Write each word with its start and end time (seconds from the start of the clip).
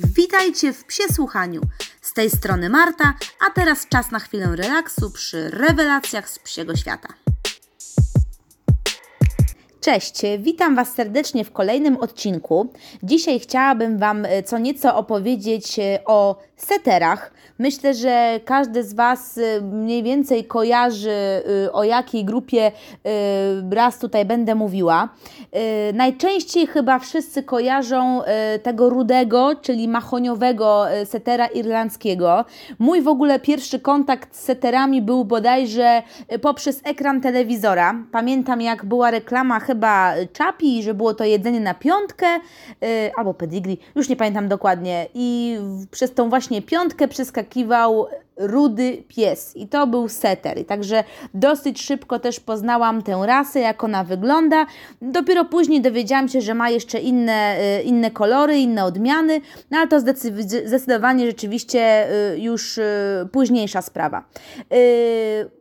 Witajcie 0.00 0.72
w 0.72 0.84
Psie 0.84 1.02
Słuchaniu. 1.12 1.60
Z 2.02 2.12
tej 2.12 2.30
strony 2.30 2.68
Marta, 2.68 3.14
a 3.46 3.50
teraz 3.50 3.88
czas 3.88 4.10
na 4.10 4.18
chwilę 4.18 4.56
relaksu 4.56 5.10
przy 5.10 5.50
rewelacjach 5.50 6.30
z 6.30 6.38
psiego 6.38 6.76
świata. 6.76 7.08
Cześć, 9.80 10.22
witam 10.38 10.76
Was 10.76 10.94
serdecznie 10.94 11.44
w 11.44 11.52
kolejnym 11.52 11.96
odcinku. 11.96 12.72
Dzisiaj 13.02 13.40
chciałabym 13.40 13.98
Wam 13.98 14.24
e, 14.24 14.42
co 14.42 14.58
nieco 14.58 14.96
opowiedzieć 14.96 15.78
e, 15.78 16.00
o 16.04 16.38
seterach. 16.62 17.32
Myślę, 17.58 17.94
że 17.94 18.40
każdy 18.44 18.84
z 18.84 18.94
Was 18.94 19.38
y, 19.38 19.62
mniej 19.62 20.02
więcej 20.02 20.44
kojarzy, 20.44 21.42
y, 21.66 21.72
o 21.72 21.84
jakiej 21.84 22.24
grupie 22.24 22.72
y, 22.72 23.74
raz 23.74 23.98
tutaj 23.98 24.24
będę 24.24 24.54
mówiła. 24.54 25.08
Najczęściej 25.94 26.66
chyba 26.66 26.98
wszyscy 26.98 27.42
kojarzą 27.42 28.22
tego 28.62 28.90
rudego, 28.90 29.56
czyli 29.62 29.88
mahoniowego 29.88 30.84
setera 31.04 31.46
irlandzkiego. 31.46 32.44
Mój 32.78 33.02
w 33.02 33.08
ogóle 33.08 33.40
pierwszy 33.40 33.80
kontakt 33.80 34.36
z 34.36 34.44
seterami 34.44 35.02
był 35.02 35.24
bodajże 35.24 36.02
poprzez 36.42 36.80
ekran 36.84 37.20
telewizora. 37.20 37.94
Pamiętam, 38.12 38.60
jak 38.60 38.84
była 38.84 39.10
reklama 39.10 39.60
chyba 39.60 40.14
Czapi, 40.32 40.82
że 40.82 40.94
było 40.94 41.14
to 41.14 41.24
jedzenie 41.24 41.60
na 41.60 41.74
piątkę 41.74 42.26
albo 43.16 43.34
pedigree, 43.34 43.78
już 43.94 44.08
nie 44.08 44.16
pamiętam 44.16 44.48
dokładnie. 44.48 45.06
I 45.14 45.56
przez 45.90 46.14
tą 46.14 46.28
właśnie 46.30 46.47
piątkę 46.66 47.08
przeskakiwał 47.08 48.06
rudy 48.38 49.02
pies 49.08 49.56
i 49.56 49.68
to 49.68 49.86
był 49.86 50.08
setter. 50.08 50.58
I 50.58 50.64
także 50.64 51.04
dosyć 51.34 51.82
szybko 51.82 52.18
też 52.18 52.40
poznałam 52.40 53.02
tę 53.02 53.22
rasę, 53.26 53.60
jak 53.60 53.84
ona 53.84 54.04
wygląda. 54.04 54.66
Dopiero 55.02 55.44
później 55.44 55.80
dowiedziałam 55.80 56.28
się, 56.28 56.40
że 56.40 56.54
ma 56.54 56.70
jeszcze 56.70 56.98
inne, 56.98 57.56
y, 57.80 57.82
inne 57.82 58.10
kolory, 58.10 58.58
inne 58.58 58.84
odmiany, 58.84 59.40
no 59.70 59.78
ale 59.78 59.88
to 59.88 60.00
zdecydowanie 60.00 61.26
rzeczywiście 61.26 62.08
y, 62.32 62.38
już 62.38 62.78
y, 62.78 62.84
późniejsza 63.32 63.82
sprawa. 63.82 64.24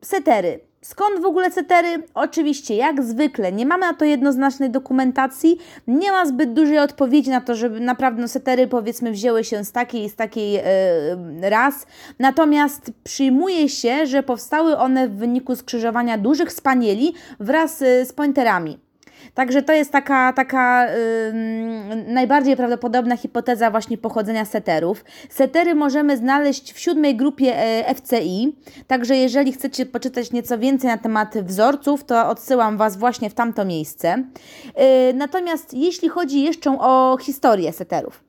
Setery. 0.01 0.66
Skąd 0.87 1.21
w 1.21 1.25
ogóle 1.25 1.51
setery? 1.51 2.03
Oczywiście, 2.13 2.75
jak 2.75 3.03
zwykle, 3.03 3.51
nie 3.51 3.65
mamy 3.65 3.85
na 3.87 3.93
to 3.93 4.05
jednoznacznej 4.05 4.69
dokumentacji, 4.69 5.57
nie 5.87 6.11
ma 6.11 6.25
zbyt 6.25 6.53
dużej 6.53 6.79
odpowiedzi 6.79 7.29
na 7.29 7.41
to, 7.41 7.55
żeby 7.55 7.79
naprawdę 7.79 8.21
no, 8.21 8.27
setery 8.27 8.67
powiedzmy 8.67 9.11
wzięły 9.11 9.43
się 9.43 9.65
z 9.65 9.71
takiej 9.71 10.03
i 10.03 10.09
z 10.09 10.15
takiej 10.15 10.51
yy. 10.51 10.61
Natomiast 12.19 12.91
przyjmuje 13.03 13.69
się, 13.69 14.05
że 14.05 14.23
powstały 14.23 14.77
one 14.77 15.07
w 15.07 15.15
wyniku 15.15 15.55
skrzyżowania 15.55 16.17
dużych 16.17 16.51
spanieli 16.51 17.13
wraz 17.39 17.77
z 17.79 18.13
pointerami. 18.13 18.86
Także 19.33 19.63
to 19.63 19.73
jest 19.73 19.91
taka, 19.91 20.33
taka 20.33 20.85
yy, 20.85 20.93
najbardziej 22.07 22.55
prawdopodobna 22.55 23.17
hipoteza 23.17 23.71
właśnie 23.71 23.97
pochodzenia 23.97 24.45
seterów. 24.45 25.05
Setery 25.29 25.75
możemy 25.75 26.17
znaleźć 26.17 26.73
w 26.73 26.79
siódmej 26.79 27.15
grupie 27.15 27.57
e, 27.57 27.95
FCI, 27.95 28.55
także 28.87 29.15
jeżeli 29.15 29.51
chcecie 29.51 29.85
poczytać 29.85 30.31
nieco 30.31 30.57
więcej 30.57 30.89
na 30.89 30.97
temat 30.97 31.37
wzorców, 31.37 32.03
to 32.03 32.29
odsyłam 32.29 32.77
Was 32.77 32.97
właśnie 32.97 33.29
w 33.29 33.33
tamto 33.33 33.65
miejsce. 33.65 34.23
Yy, 34.65 35.13
natomiast 35.13 35.73
jeśli 35.73 36.09
chodzi 36.09 36.43
jeszcze 36.43 36.77
o 36.79 37.17
historię 37.21 37.73
seterów, 37.73 38.27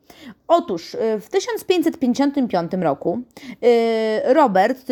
Otóż 0.49 0.95
y, 0.95 0.99
w 1.21 1.29
1555 1.29 2.73
roku 2.83 3.21
Robert, 4.25 4.87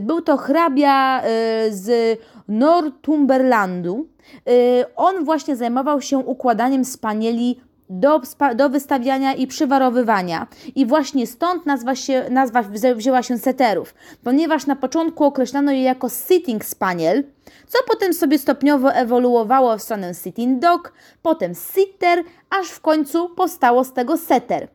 był 0.00 0.20
to 0.20 0.36
hrabia 0.36 1.22
z 1.70 2.18
Northumberlandu, 2.48 4.06
Y, 4.48 4.84
on 4.96 5.24
właśnie 5.24 5.56
zajmował 5.56 6.00
się 6.00 6.18
układaniem 6.18 6.84
spanieli 6.84 7.60
do, 7.90 8.20
do 8.54 8.68
wystawiania 8.68 9.34
i 9.34 9.46
przywarowywania. 9.46 10.46
I 10.74 10.86
właśnie 10.86 11.26
stąd 11.26 11.66
nazwa, 11.66 11.94
się, 11.94 12.24
nazwa 12.30 12.62
wzięła 12.94 13.22
się 13.22 13.38
seterów, 13.38 13.94
ponieważ 14.24 14.66
na 14.66 14.76
początku 14.76 15.24
określano 15.24 15.72
je 15.72 15.82
jako 15.82 16.08
sitting 16.08 16.64
spaniel, 16.64 17.24
co 17.68 17.78
potem 17.88 18.14
sobie 18.14 18.38
stopniowo 18.38 18.92
ewoluowało 18.92 19.78
w 19.78 19.82
stronę 19.82 20.14
sitting 20.14 20.58
dog, 20.58 20.92
potem 21.22 21.52
sitter, 21.54 22.24
aż 22.50 22.68
w 22.68 22.80
końcu 22.80 23.28
powstało 23.28 23.84
z 23.84 23.92
tego 23.92 24.16
setter. 24.16 24.68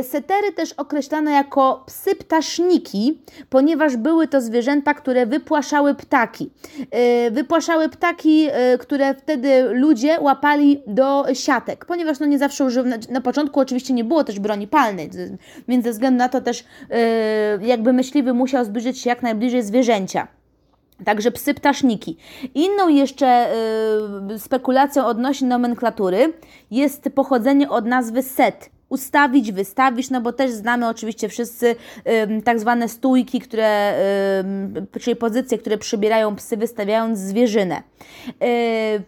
Y, 0.00 0.02
setery 0.02 0.52
też 0.52 0.72
określano 0.72 1.30
jako 1.30 1.84
psy 1.86 2.14
ptaszniki, 2.14 3.22
ponieważ 3.50 3.96
były 3.96 4.28
to 4.28 4.40
zwierzęta, 4.40 4.94
które 4.94 5.26
wypłaszały 5.26 5.94
ptaki. 5.94 6.50
Y, 7.26 7.30
wypłaszały 7.30 7.88
ptaki, 7.88 8.48
y, 8.74 8.78
które 8.78 9.14
wtedy 9.14 9.62
ludzie 9.72 10.20
łapali 10.20 10.82
do 10.86 11.24
siatek, 11.34 11.84
ponieważ 11.84 12.20
no 12.20 12.26
nie 12.26 12.38
zawsze 12.38 12.64
używ... 12.64 12.86
na 13.10 13.20
początku 13.20 13.60
oczywiście 13.60 13.94
nie 13.94 14.04
było 14.04 14.24
też 14.24 14.40
broni 14.40 14.68
palnej, 14.68 15.10
więc 15.68 15.84
ze 15.84 15.90
względu 15.90 16.18
na 16.18 16.28
to 16.28 16.40
też 16.40 16.64
jakby 17.60 17.92
myśliwy 17.92 18.34
musiał 18.34 18.64
zbliżyć 18.64 18.98
się 18.98 19.10
jak 19.10 19.22
najbliżej 19.22 19.62
zwierzęcia. 19.62 20.28
Także 21.04 21.30
psy 21.30 21.54
ptaszniki. 21.54 22.16
Inną 22.54 22.88
jeszcze 22.88 23.52
y, 24.34 24.38
spekulacją 24.38 25.06
odnośnie 25.06 25.48
nomenklatury 25.48 26.32
jest 26.70 27.10
pochodzenie 27.14 27.70
od 27.70 27.86
nazwy 27.86 28.22
set 28.22 28.70
ustawić, 28.88 29.52
wystawić, 29.52 30.10
no 30.10 30.20
bo 30.20 30.32
też 30.32 30.50
znamy 30.50 30.88
oczywiście 30.88 31.28
wszyscy 31.28 31.76
tak 32.44 32.60
zwane 32.60 32.88
stójki, 32.88 33.40
które, 33.40 33.94
czyli 35.00 35.16
pozycje, 35.16 35.58
które 35.58 35.78
przybierają 35.78 36.36
psy 36.36 36.56
wystawiając 36.56 37.18
zwierzynę. 37.18 37.82
Yy, 38.26 38.34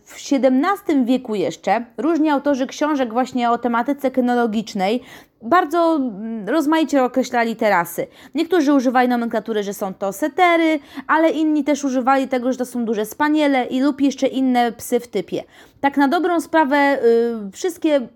w 0.05 0.33
XVII 0.33 1.05
wieku 1.05 1.35
jeszcze 1.35 1.85
różni 1.99 2.31
autorzy 2.31 2.67
książek 2.67 3.13
właśnie 3.13 3.51
o 3.51 3.59
tematyce 3.59 4.11
kynologicznej 4.11 5.03
bardzo 5.43 5.97
mm, 5.97 6.49
rozmaicie 6.49 7.05
określali 7.05 7.57
terasy. 7.57 8.07
Niektórzy 8.35 8.73
używali 8.73 9.09
nomenklatury, 9.09 9.63
że 9.63 9.75
są 9.75 9.95
to 9.95 10.13
setery, 10.13 10.79
ale 11.07 11.31
inni 11.31 11.65
też 11.65 11.85
używali 11.85 12.29
tego, 12.29 12.53
że 12.53 12.59
to 12.59 12.67
są 12.67 12.85
duże 12.85 13.07
spaniele 13.07 13.67
i 13.67 13.81
lub 13.81 14.01
jeszcze 14.01 14.27
inne 14.27 14.73
psy 14.73 15.01
w 15.01 15.09
typie. 15.09 15.45
Tak 15.81 15.97
na 15.97 16.09
dobrą 16.09 16.41
sprawę 16.41 16.99
yy, 17.45 17.51
wszystkie 17.53 18.09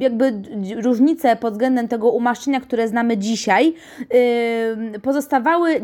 jakby 0.00 0.42
różnice 0.82 1.36
pod 1.36 1.52
względem 1.52 1.88
tego 1.88 2.10
umaszczenia, 2.10 2.60
które 2.60 2.88
znamy 2.88 3.18
dzisiaj, 3.18 3.74
pozostawały 5.02 5.80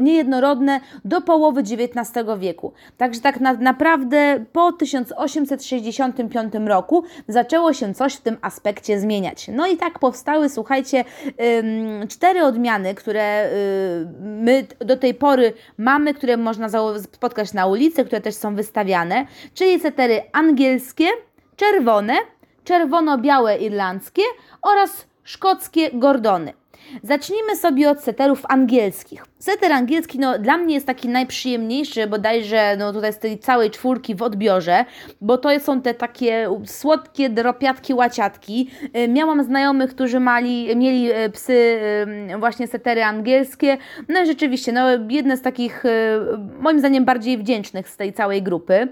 niejednorodne 0.00 0.80
do 1.04 1.20
połowy 1.20 1.60
XIX 1.60 2.26
wieku. 2.38 2.72
Także 2.96 3.20
tak 3.20 3.40
na, 3.40 3.52
naprawdę 3.52 4.44
po 4.52 4.72
1865 4.72 6.54
roku 6.66 7.04
zaczęło 7.28 7.72
się 7.72 7.94
coś 7.94 8.14
w 8.14 8.20
tym 8.20 8.36
aspekcie 8.42 9.00
zmieniać. 9.00 9.48
No 9.48 9.66
i 9.66 9.76
tak 9.76 9.98
powstały, 9.98 10.48
słuchajcie, 10.48 11.04
cztery 12.08 12.44
odmiany, 12.44 12.94
które 12.94 13.50
yy, 13.50 14.06
my 14.20 14.66
do 14.78 14.96
tej 14.96 15.14
pory 15.14 15.52
mamy, 15.78 16.14
które 16.14 16.36
można 16.36 16.68
spotkać 17.12 17.52
na 17.52 17.66
ulicy, 17.66 18.04
które 18.04 18.20
też 18.20 18.34
są 18.34 18.54
wystawiane, 18.54 19.26
czyli 19.54 19.80
setery 19.80 20.22
angielskie, 20.32 21.06
czerwone, 21.56 22.14
czerwono-białe 22.64 23.56
irlandzkie 23.56 24.22
oraz 24.62 25.06
szkockie 25.24 25.90
gordony. 25.92 26.52
Zacznijmy 27.02 27.56
sobie 27.56 27.90
od 27.90 28.00
seterów 28.00 28.42
angielskich. 28.48 29.24
Seter 29.44 29.72
angielski 29.72 30.18
no, 30.18 30.38
dla 30.38 30.56
mnie 30.56 30.74
jest 30.74 30.86
taki 30.86 31.08
najprzyjemniejszy, 31.08 32.06
bodajże 32.06 32.76
no, 32.78 32.92
tutaj 32.92 33.12
z 33.12 33.18
tej 33.18 33.38
całej 33.38 33.70
czwórki 33.70 34.14
w 34.14 34.22
odbiorze, 34.22 34.84
bo 35.20 35.38
to 35.38 35.60
są 35.60 35.80
te 35.80 35.94
takie 35.94 36.48
słodkie 36.66 37.30
dropiatki, 37.30 37.94
łaciatki. 37.94 38.70
Y, 38.96 39.08
miałam 39.08 39.44
znajomych, 39.44 39.90
którzy 39.90 40.20
mali, 40.20 40.76
mieli 40.76 41.12
y, 41.12 41.30
psy, 41.30 41.78
y, 42.32 42.38
właśnie 42.38 42.66
setery 42.66 43.02
angielskie. 43.02 43.76
No 44.08 44.22
i 44.22 44.26
rzeczywiście, 44.26 44.72
no, 44.72 44.88
jedne 45.10 45.36
z 45.36 45.42
takich 45.42 45.84
moim 46.60 46.78
zdaniem 46.78 47.04
bardziej 47.04 47.38
wdzięcznych 47.38 47.88
z 47.88 47.96
tej 47.96 48.12
całej 48.12 48.42
grupy. 48.42 48.88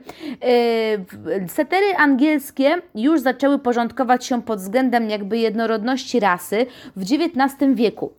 Setery 1.49 1.87
angielskie 1.97 2.75
już 2.95 3.21
zaczęły 3.21 3.59
porządkować 3.59 4.27
się 4.27 4.43
pod 4.43 4.59
względem 4.59 5.11
jakby 5.11 5.39
jednorodności 5.39 6.21
rasy 6.21 6.67
w 6.97 7.03
XIX 7.03 7.75
wieku. 7.75 8.13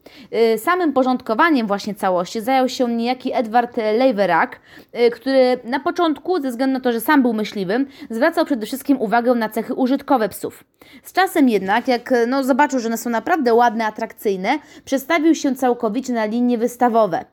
Samym 0.57 0.93
porządkowaniem 0.93 1.67
właśnie 1.67 1.95
całości 1.95 2.22
całości 2.23 2.41
zajął 2.41 2.69
się 2.69 2.95
niejaki 2.95 3.33
Edward 3.33 3.77
Leverak, 3.77 4.59
y, 4.95 5.11
który 5.11 5.59
na 5.63 5.79
początku, 5.79 6.41
ze 6.41 6.49
względu 6.49 6.73
na 6.73 6.79
to, 6.79 6.91
że 6.91 7.01
sam 7.01 7.21
był 7.21 7.33
myśliwym, 7.33 7.87
zwracał 8.09 8.45
przede 8.45 8.65
wszystkim 8.65 9.01
uwagę 9.01 9.35
na 9.35 9.49
cechy 9.49 9.73
użytkowe 9.73 10.29
psów. 10.29 10.63
Z 11.03 11.13
czasem 11.13 11.49
jednak, 11.49 11.87
jak 11.87 12.13
no, 12.27 12.43
zobaczył, 12.43 12.79
że 12.79 12.87
one 12.87 12.97
są 12.97 13.09
naprawdę 13.09 13.53
ładne, 13.53 13.85
atrakcyjne, 13.85 14.59
przestawił 14.85 15.35
się 15.35 15.55
całkowicie 15.55 16.13
na 16.13 16.25
linie 16.25 16.57
wystawowe. 16.57 17.25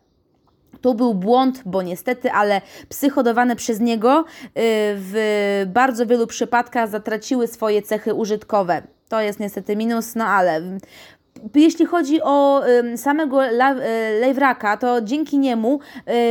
To 0.81 0.95
był 0.95 1.15
błąd, 1.15 1.63
bo 1.67 1.83
niestety, 1.83 2.33
ale 2.33 2.61
psy 2.89 3.11
hodowane 3.11 3.57
przez 3.57 3.81
niego 3.81 4.21
y, 4.21 4.53
w 4.97 5.63
bardzo 5.67 6.07
wielu 6.07 6.27
przypadkach 6.27 6.89
zatraciły 6.89 7.47
swoje 7.47 7.83
cechy 7.83 8.15
użytkowe. 8.15 8.83
To 9.09 9.21
jest 9.21 9.41
niestety 9.41 9.77
minus, 9.77 10.15
no 10.15 10.25
ale 10.25 10.63
jeśli 11.55 11.87
chodzi 11.87 12.23
o 12.23 12.63
samego 12.97 13.47
y, 13.47 13.51
lejwraka, 14.21 14.77
to 14.77 15.01
dzięki 15.01 15.39
niemu 15.39 15.81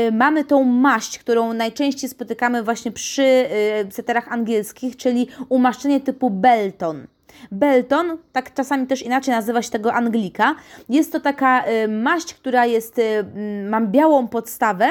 y, 0.08 0.12
mamy 0.12 0.46
tą 0.46 0.64
maść, 0.64 1.20
którą 1.20 1.54
najczęściej 1.54 2.10
spotykamy 2.10 2.64
właśnie 2.64 2.92
przy 2.92 3.22
y, 3.22 3.92
seterach 3.92 4.32
angielskich, 4.32 4.98
czyli 4.98 5.28
umaszczenie 5.50 6.00
typu 6.00 6.30
Belton. 6.30 7.08
Belton, 7.52 8.18
tak 8.32 8.54
czasami 8.54 8.88
też 8.88 9.02
inaczej 9.02 9.34
nazywa 9.34 9.62
się 9.62 9.70
tego 9.70 9.94
Anglika, 9.94 10.56
jest 10.90 11.12
to 11.12 11.20
taka 11.20 11.68
y, 11.68 11.88
maść, 11.88 12.34
która 12.34 12.66
jest, 12.66 13.00
y, 13.00 13.26
mam 13.70 13.92
białą 13.92 14.28
podstawę 14.28 14.90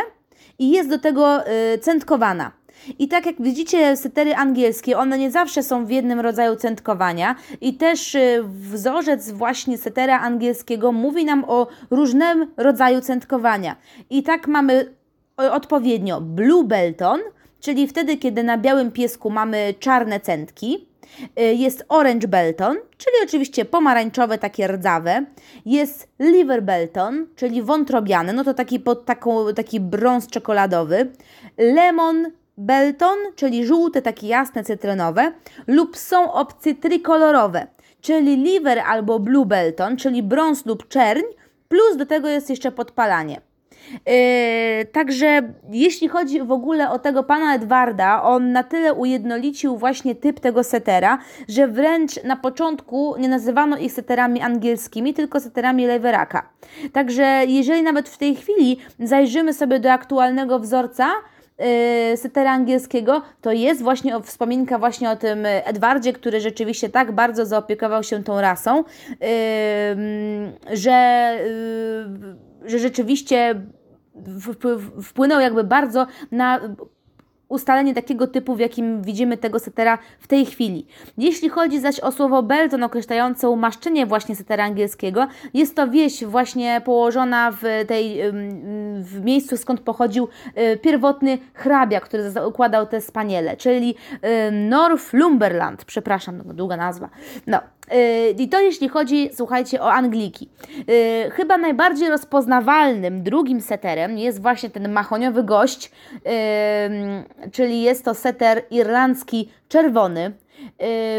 i 0.59 0.71
jest 0.71 0.89
do 0.89 0.99
tego 0.99 1.49
y, 1.49 1.79
centkowana. 1.79 2.58
I 2.99 3.09
tak 3.09 3.27
jak 3.27 3.43
widzicie, 3.43 3.97
setery 3.97 4.35
angielskie, 4.35 4.99
one 4.99 5.19
nie 5.19 5.31
zawsze 5.31 5.63
są 5.63 5.87
w 5.87 5.91
jednym 5.91 6.21
rodzaju 6.21 6.57
centkowania 6.57 7.35
i 7.61 7.75
też 7.75 8.17
wzorzec 8.43 9.31
właśnie 9.31 9.79
setera 9.79 10.21
angielskiego 10.21 10.93
mówi 10.93 11.25
nam 11.25 11.45
o 11.49 11.67
różnym 11.91 12.47
rodzaju 12.57 13.01
centkowania. 13.01 13.77
I 14.11 14.23
tak 14.23 14.49
mamy 14.49 14.95
odpowiednio 15.37 16.21
Blue 16.21 16.65
Belton, 16.65 17.21
czyli 17.61 17.89
wtedy, 17.89 18.17
kiedy 18.17 18.43
na 18.43 18.59
białym 18.59 18.93
piesku 18.93 19.31
mamy 19.31 19.75
czarne 19.81 20.21
centki. 20.21 20.89
Y, 21.41 21.55
jest 21.55 21.85
Orange 21.89 22.29
Belton, 22.29 22.77
czyli 22.99 23.17
oczywiście 23.25 23.65
pomarańczowe, 23.65 24.39
takie 24.39 24.69
rdzawe. 24.69 25.25
Jest 25.67 26.09
Liver 26.21 26.63
Belton, 26.63 27.27
czyli 27.37 27.63
wątrobiany, 27.63 28.33
no 28.33 28.45
to 28.45 28.55
taki, 28.55 28.81
pod 28.81 29.05
taką, 29.05 29.55
taki 29.55 29.81
brąz 29.81 30.27
czekoladowy. 30.27 31.13
Lemon 31.59 32.27
Belton, 32.59 33.19
czyli 33.37 33.67
żółte, 33.67 34.03
takie 34.03 34.27
jasne, 34.27 34.65
cytrynowe. 34.65 35.33
Lub 35.67 35.97
są 35.97 36.33
opcje 36.33 36.75
trikolorowe, 36.75 37.67
czyli 38.01 38.37
Liver 38.37 38.79
albo 38.79 39.19
Blue 39.19 39.47
Belton, 39.47 39.97
czyli 39.97 40.23
brąz 40.23 40.67
lub 40.67 40.89
czerń, 40.89 41.23
plus 41.69 41.97
do 41.97 42.07
tego 42.07 42.29
jest 42.29 42.51
jeszcze 42.51 42.73
podpalanie. 42.73 43.41
Yy, 44.07 44.85
także 44.93 45.43
jeśli 45.71 46.09
chodzi 46.09 46.43
w 46.43 46.53
ogóle 46.53 46.91
o 46.91 46.99
tego 46.99 47.23
pana 47.23 47.55
Edwarda, 47.55 48.23
on 48.23 48.53
na 48.53 48.63
tyle 48.63 48.95
ujednolicił 48.95 49.77
właśnie 49.77 50.15
typ 50.15 50.41
tego 50.41 50.65
setera, 50.65 51.19
że 51.49 51.69
wręcz 51.69 52.25
na 52.25 52.37
początku 52.37 53.15
nie 53.19 53.29
nazywano 53.29 53.77
ich 53.77 53.93
seterami 53.93 54.41
angielskimi, 54.41 55.15
tylko 55.15 55.41
seterami 55.41 55.87
Leveraka. 55.87 56.49
Także 56.93 57.43
jeżeli 57.47 57.83
nawet 57.83 58.09
w 58.09 58.19
tej 58.19 58.37
chwili 58.37 58.79
zajrzymy 59.01 59.55
sobie 59.55 59.81
do 59.81 59.93
aktualnego 59.93 60.59
wzorca, 60.59 61.07
setera 62.17 62.53
angielskiego, 62.53 63.23
to 63.41 63.53
jest 63.53 63.83
właśnie 63.83 64.21
wspominka 64.23 64.79
właśnie 64.79 65.11
o 65.11 65.17
tym 65.17 65.47
Edwardzie, 65.47 66.13
który 66.13 66.41
rzeczywiście 66.41 66.89
tak 66.89 67.13
bardzo 67.13 67.47
zaopiekował 67.47 68.03
się 68.03 68.25
tą 68.25 68.41
rasą, 68.41 68.77
yy, 68.77 69.27
że, 70.77 71.39
yy, 72.63 72.71
że 72.71 72.79
rzeczywiście 72.79 73.61
wpłynął 75.03 75.41
jakby 75.41 75.65
bardzo 75.65 76.07
na 76.31 76.61
ustalenie 77.49 77.95
takiego 77.95 78.27
typu, 78.27 78.55
w 78.55 78.61
jakim 78.61 79.03
widzimy 79.03 79.37
tego 79.37 79.59
setera 79.59 79.99
w 80.21 80.27
tej 80.27 80.47
chwili. 80.47 80.87
Jeśli 81.19 81.49
chodzi 81.49 81.81
zaś 81.81 82.01
o 82.01 82.13
słowo 82.13 82.43
Belton 82.43 82.83
określające 82.83 83.49
umaszczenie 83.49 84.07
właśnie 84.07 84.37
setera 84.37 84.65
angielskiego, 84.65 85.27
jest 85.55 85.77
to 85.77 85.89
wieś 85.89 86.25
właśnie 86.25 86.83
położona 86.85 87.53
w 87.53 87.63
tej 87.87 88.21
w 89.01 89.21
miejscu, 89.25 89.57
skąd 89.57 89.81
pochodził 89.81 90.29
y, 90.59 90.77
pierwotny 90.77 91.39
hrabia, 91.55 92.01
który 92.01 92.33
układał 92.47 92.87
te 92.87 93.01
spaniele, 93.01 93.57
czyli 93.57 93.95
Northumberland, 94.53 95.85
przepraszam, 95.85 96.43
no, 96.47 96.55
długa 96.55 96.77
nazwa. 96.77 97.09
No, 97.47 97.59
y, 97.59 97.78
i 98.39 98.49
to 98.49 98.61
jeśli 98.61 98.89
chodzi, 98.89 99.31
słuchajcie, 99.35 99.83
o 99.83 99.93
Angliki. 99.93 100.49
Y, 100.91 101.31
chyba 101.31 101.59
najbardziej 101.59 102.09
rozpoznawalnym 102.09 103.23
drugim 103.23 103.61
seterem 103.61 104.19
jest 104.19 104.43
właśnie 104.43 104.71
ten 104.71 104.93
mahoniowy 104.93 105.45
gość, 105.45 105.91
czyli 107.53 107.83
jest 107.83 108.05
to 108.05 108.15
seter 108.15 108.63
irlandzki 108.71 109.49
czerwony. 109.69 110.33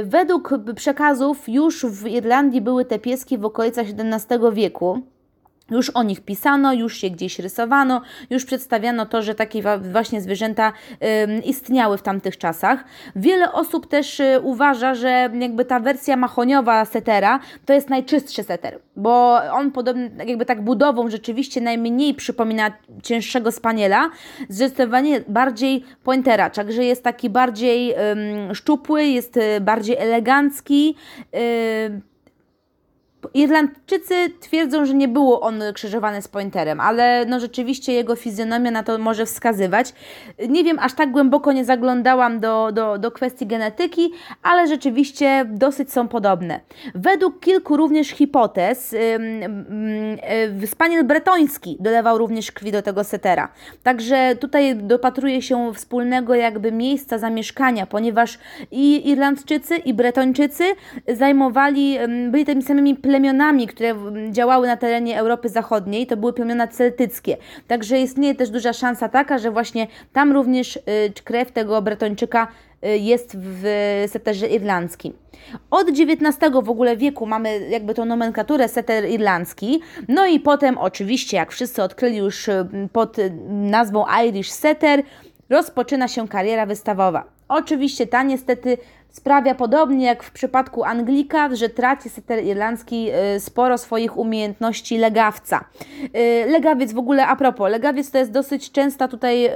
Y, 0.02 0.06
według 0.06 0.54
przekazów 0.76 1.50
już 1.50 1.86
w 1.86 2.08
Irlandii 2.08 2.62
były 2.62 2.86
te 2.86 3.00
pieski 3.00 3.38
w 3.38 3.46
okolicach 3.46 3.86
XVII 3.98 4.38
wieku. 4.54 5.02
Już 5.72 5.90
o 5.90 6.04
nich 6.04 6.22
pisano, 6.22 6.74
już 6.74 6.98
się 6.98 7.10
gdzieś 7.10 7.40
rysowano, 7.40 8.02
już 8.30 8.46
przedstawiano 8.46 9.06
to, 9.06 9.22
że 9.22 9.36
takie 9.36 9.64
właśnie 9.92 10.22
zwierzęta 10.22 10.74
istniały 11.46 11.98
w 11.98 12.02
tamtych 12.02 12.38
czasach. 12.38 12.84
Wiele 13.16 13.52
osób 13.52 13.88
też 13.88 14.20
y, 14.20 14.40
uważa, 14.44 14.96
że 14.96 15.30
jakby 15.34 15.66
ta 15.66 15.80
wersja 15.80 16.18
mahoniowa 16.18 16.86
setera 16.86 17.40
to 17.66 17.74
jest 17.74 17.90
najczystszy 17.90 18.44
seter, 18.44 18.80
bo 18.96 19.42
on 19.52 19.72
podobnie 19.72 20.10
jakby 20.28 20.46
tak 20.46 20.62
budową 20.62 21.10
rzeczywiście 21.10 21.62
najmniej 21.62 22.14
przypomina 22.14 22.72
cięższego 23.04 23.52
spaniela, 23.52 24.10
zdecydowanie 24.50 25.22
bardziej 25.28 25.84
pointera, 26.04 26.50
także 26.50 26.84
jest 26.84 27.04
taki 27.04 27.30
bardziej 27.30 27.96
szczupły, 28.54 29.06
jest 29.06 29.38
y, 29.38 29.62
bardziej 29.62 29.98
elegancki, 29.98 30.96
y, 31.36 32.09
Irlandczycy 33.34 34.16
twierdzą, 34.40 34.86
że 34.86 34.94
nie 34.94 35.08
było 35.08 35.42
on 35.42 35.64
krzyżowany 35.74 36.22
z 36.22 36.28
pointerem, 36.28 36.80
ale 36.80 37.26
no 37.28 37.40
rzeczywiście 37.40 37.94
jego 37.94 38.16
fizjonomia 38.16 38.72
na 38.72 38.84
to 38.84 38.98
może 38.98 39.26
wskazywać. 39.26 39.94
Nie 40.50 40.64
wiem, 40.64 40.80
aż 40.80 40.94
tak 40.94 41.12
głęboko 41.12 41.52
nie 41.52 41.66
zaglądałam 41.66 42.40
do, 42.40 42.72
do, 42.72 42.98
do 42.98 43.12
kwestii 43.12 43.46
genetyki, 43.46 44.12
ale 44.44 44.68
rzeczywiście 44.68 45.46
dosyć 45.50 45.92
są 45.92 46.08
podobne. 46.08 46.60
Według 46.96 47.40
kilku 47.40 47.78
również 47.78 48.08
hipotez 48.08 48.92
yy, 48.92 49.00
yy, 50.60 50.68
spaniel 50.68 51.06
bretoński 51.06 51.78
dolewał 51.80 52.18
również 52.18 52.52
krwi 52.52 52.72
do 52.72 52.82
tego 52.82 53.04
setera. 53.04 53.52
Także 53.84 54.36
tutaj 54.40 54.76
dopatruje 54.76 55.42
się 55.42 55.74
wspólnego 55.74 56.36
jakby 56.36 56.72
miejsca 56.72 57.18
zamieszkania, 57.18 57.86
ponieważ 57.86 58.40
i 58.72 59.10
Irlandczycy 59.10 59.78
i 59.78 59.94
Bretończycy 59.94 60.64
zajmowali, 61.08 61.98
byli 62.30 62.46
tymi 62.46 62.64
samymi 62.64 62.96
plemionami, 62.96 63.19
które 63.68 63.96
działały 64.32 64.68
na 64.68 64.78
terenie 64.78 65.20
Europy 65.20 65.50
Zachodniej, 65.50 66.08
to 66.08 66.18
były 66.18 66.34
plemiona 66.34 66.68
celtyckie. 66.68 67.38
Także 67.68 68.00
istnieje 68.00 68.36
też 68.36 68.50
duża 68.50 68.74
szansa 68.74 69.10
taka, 69.10 69.38
że 69.38 69.52
właśnie 69.52 69.88
tam 70.14 70.32
również 70.32 70.76
y, 70.76 70.82
krew 71.24 71.52
tego 71.52 71.82
Bretończyka 71.82 72.48
y, 72.86 72.98
jest 72.98 73.38
w 73.38 73.64
seterze 74.08 74.48
irlandzkim. 74.48 75.14
Od 75.72 75.90
XIX 75.90 76.38
w 76.64 76.70
ogóle 76.70 76.98
wieku 76.98 77.26
mamy 77.26 77.70
jakby 77.70 77.94
tą 77.94 78.06
nomenklaturę 78.06 78.70
seter 78.70 79.10
irlandzki, 79.10 79.82
no 80.08 80.26
i 80.26 80.40
potem 80.40 80.78
oczywiście, 80.78 81.38
jak 81.38 81.52
wszyscy 81.52 81.84
odkryli 81.84 82.18
już 82.18 82.48
y, 82.48 82.68
pod 82.92 83.18
nazwą 83.50 84.06
Irish 84.28 84.52
Setter, 84.52 85.04
rozpoczyna 85.50 86.08
się 86.08 86.28
kariera 86.28 86.66
wystawowa. 86.66 87.24
Oczywiście 87.48 88.08
ta 88.08 88.24
niestety 88.24 88.78
sprawia 89.10 89.56
podobnie 89.56 90.06
jak 90.06 90.24
w 90.24 90.32
przypadku 90.32 90.84
Anglika, 90.84 91.56
że 91.56 91.70
traci 91.70 92.10
setter 92.10 92.44
irlandzki 92.44 93.08
y, 93.36 93.40
sporo 93.40 93.78
swoich 93.78 94.18
umiejętności 94.18 94.98
legawca. 94.98 95.66
Y, 96.04 96.52
legawiec 96.52 96.94
w 96.94 96.98
ogóle, 96.98 97.28
a 97.28 97.36
propos, 97.36 97.72
legawiec 97.72 98.12
to 98.12 98.18
jest 98.18 98.32
dosyć 98.32 98.72
często 98.72 99.08
tutaj, 99.08 99.50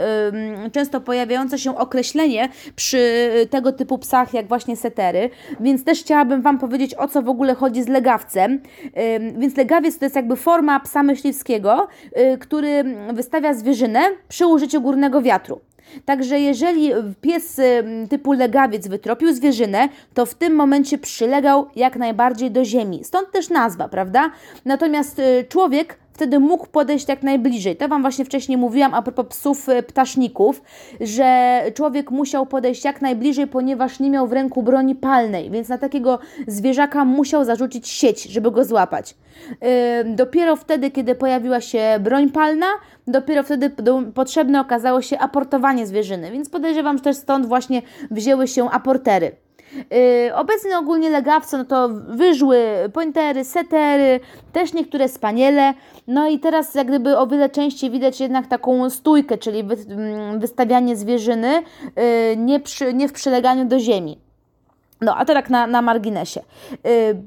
często 0.71 1.01
pojawiające 1.01 1.59
się 1.59 1.77
określenie 1.77 2.49
przy 2.75 3.31
tego 3.49 3.71
typu 3.71 3.97
psach 3.97 4.33
jak 4.33 4.47
właśnie 4.47 4.77
setery, 4.77 5.29
więc 5.59 5.83
też 5.83 5.99
chciałabym 5.99 6.41
Wam 6.41 6.59
powiedzieć 6.59 6.95
o 6.95 7.07
co 7.07 7.21
w 7.21 7.29
ogóle 7.29 7.55
chodzi 7.55 7.83
z 7.83 7.87
legawcem. 7.87 8.59
Więc 9.37 9.57
legawiec 9.57 9.97
to 9.97 10.05
jest 10.05 10.15
jakby 10.15 10.35
forma 10.35 10.79
psa 10.79 11.03
myśliwskiego, 11.03 11.87
y, 12.33 12.37
który 12.37 12.83
wystawia 13.13 13.53
zwierzynę 13.53 13.99
przy 14.27 14.47
użyciu 14.47 14.81
górnego 14.81 15.21
wiatru. 15.21 15.61
Także 16.05 16.39
jeżeli 16.39 16.91
pies 17.21 17.61
typu 18.09 18.33
legawiec 18.33 18.87
wytropił 18.87 19.33
zwierzynę, 19.33 19.89
to 20.13 20.25
w 20.25 20.35
tym 20.35 20.55
momencie 20.55 20.97
przylegał 20.97 21.67
jak 21.75 21.95
najbardziej 21.95 22.51
do 22.51 22.65
ziemi. 22.65 23.03
Stąd 23.03 23.31
też 23.31 23.49
nazwa, 23.49 23.87
prawda? 23.87 24.31
Natomiast 24.65 25.19
y, 25.19 25.45
człowiek 25.49 25.97
wtedy 26.13 26.39
mógł 26.39 26.67
podejść 26.67 27.09
jak 27.09 27.23
najbliżej. 27.23 27.75
To 27.75 27.87
Wam 27.87 28.01
właśnie 28.01 28.25
wcześniej 28.25 28.57
mówiłam 28.57 28.93
a 28.93 29.01
propos 29.01 29.25
psów 29.27 29.69
y, 29.69 29.83
ptaszników, 29.83 30.61
że 31.01 31.61
człowiek 31.73 32.11
musiał 32.11 32.45
podejść 32.45 32.85
jak 32.85 33.01
najbliżej, 33.01 33.47
ponieważ 33.47 33.99
nie 33.99 34.09
miał 34.09 34.27
w 34.27 34.33
ręku 34.33 34.63
broni 34.63 34.95
palnej, 34.95 35.51
więc 35.51 35.69
na 35.69 35.77
takiego 35.77 36.19
zwierzaka 36.47 37.05
musiał 37.05 37.45
zarzucić 37.45 37.87
sieć, 37.87 38.23
żeby 38.23 38.51
go 38.51 38.65
złapać. 38.65 39.15
Dopiero 40.05 40.55
wtedy, 40.55 40.91
kiedy 40.91 41.15
pojawiła 41.15 41.61
się 41.61 41.99
broń 41.99 42.29
palna, 42.29 42.65
dopiero 43.07 43.43
wtedy 43.43 43.69
potrzebne 44.15 44.61
okazało 44.61 45.01
się 45.01 45.19
aportowanie 45.19 45.87
zwierzyny, 45.87 46.31
więc 46.31 46.49
podejrzewam, 46.49 46.97
że 46.97 47.03
też 47.03 47.17
stąd 47.17 47.45
właśnie 47.45 47.81
wzięły 48.11 48.47
się 48.47 48.69
aportery. 48.69 49.42
Yy, 49.75 50.35
obecnie 50.35 50.77
ogólnie 50.77 51.09
legawce, 51.09 51.57
no 51.57 51.65
to 51.65 51.89
wyżły 51.89 52.59
pointery, 52.93 53.45
setery, 53.45 54.19
też 54.53 54.73
niektóre 54.73 55.09
spaniele. 55.09 55.73
No 56.07 56.27
i 56.27 56.39
teraz 56.39 56.75
jak 56.75 56.87
gdyby 56.87 57.17
o 57.17 57.27
wiele 57.27 57.49
częściej 57.49 57.91
widać 57.91 58.19
jednak 58.19 58.47
taką 58.47 58.89
stójkę, 58.89 59.37
czyli 59.37 59.63
wy, 59.63 59.75
mm, 59.89 60.39
wystawianie 60.39 60.95
zwierzyny 60.95 61.51
yy, 61.51 62.37
nie, 62.37 62.59
przy, 62.59 62.93
nie 62.93 63.07
w 63.07 63.13
przyleganiu 63.13 63.65
do 63.65 63.79
ziemi. 63.79 64.17
No, 65.01 65.15
a 65.15 65.25
to 65.25 65.33
tak 65.33 65.49
na, 65.49 65.67
na 65.67 65.81
marginesie. 65.81 66.41
Yy, 66.71 66.79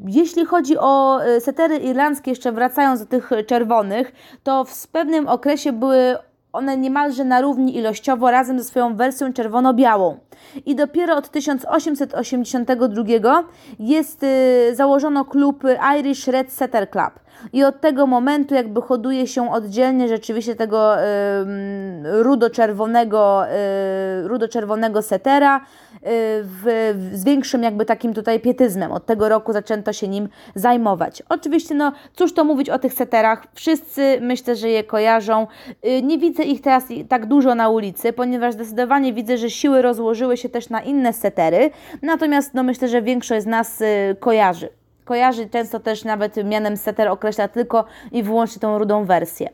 jeśli 0.07 0.45
chodzi 0.45 0.79
o 0.79 1.21
setery 1.41 1.76
irlandzkie, 1.76 2.31
jeszcze 2.31 2.53
wracając 2.53 3.00
do 3.00 3.07
tych 3.07 3.31
czerwonych, 3.47 4.12
to 4.43 4.65
w 4.65 4.88
pewnym 4.88 5.29
okresie 5.29 5.73
były 5.73 6.17
one 6.56 6.76
niemalże 6.76 7.25
na 7.25 7.40
równi 7.40 7.76
ilościowo 7.76 8.30
razem 8.30 8.58
ze 8.58 8.64
swoją 8.64 8.96
wersją 8.96 9.32
czerwono-białą. 9.32 10.18
I 10.66 10.75
dopiero 10.75 11.16
od 11.16 11.28
1882 11.28 13.44
jest, 13.78 14.22
y, 14.22 14.75
założono 14.75 15.25
klub 15.25 15.62
Irish 15.98 16.26
Red 16.26 16.52
Setter 16.52 16.90
Club. 16.90 17.25
I 17.52 17.64
od 17.64 17.81
tego 17.81 18.07
momentu 18.07 18.55
jakby 18.55 18.83
hoduje 18.83 19.26
się 19.26 19.52
oddzielnie 19.52 20.09
rzeczywiście 20.09 20.55
tego 20.55 20.97
y, 20.97 21.05
rudo-czerwonego, 22.05 23.45
y, 24.25 24.28
rudo-czerwonego 24.28 25.02
setera 25.02 25.57
y, 25.59 25.62
w, 26.43 26.95
z 27.12 27.25
większym 27.25 27.62
jakby 27.62 27.85
takim 27.85 28.14
tutaj 28.14 28.40
pietyzmem. 28.40 28.93
Od 28.93 29.07
tego 29.07 29.28
roku 29.28 29.52
zaczęto 29.52 29.93
się 29.93 30.09
nim 30.09 30.28
zajmować. 30.55 31.23
Oczywiście, 31.28 31.75
no 31.75 31.93
cóż 32.14 32.35
to 32.35 32.45
mówić 32.45 32.71
o 32.71 32.78
tych 32.78 32.95
seterach, 32.95 33.47
wszyscy 33.55 34.19
myślę, 34.21 34.57
że 34.57 34.69
je 34.69 34.85
kojarzą. 34.85 35.47
Y, 35.87 36.02
nie 36.02 36.19
widzę 36.19 36.43
ich 36.43 36.61
teraz 36.61 36.85
tak 37.09 37.26
dużo 37.26 37.55
na 37.55 37.69
ulicy, 37.69 38.12
ponieważ 38.12 38.55
zdecydowanie 38.55 39.12
widzę, 39.12 39.38
że 39.38 39.50
siły 39.50 39.83
rozłożyły 39.83 40.37
się 40.37 40.49
też 40.49 40.71
na 40.71 40.81
inne 40.81 41.12
setery, 41.12 41.71
natomiast 42.02 42.55
no 42.55 42.62
myślę, 42.62 42.88
że 42.88 43.02
większość 43.02 43.43
z 43.43 43.47
nas 43.47 43.81
y, 43.81 44.16
kojarzy 44.21 44.69
kojarzy 45.06 45.48
często 45.48 45.80
też 45.80 46.04
nawet 46.04 46.36
mianem 46.44 46.76
setter 46.76 47.08
określa 47.08 47.48
tylko 47.48 47.84
i 48.12 48.22
wyłącznie 48.22 48.60
tą 48.60 48.78
rudą 48.78 49.04
wersję. 49.04 49.48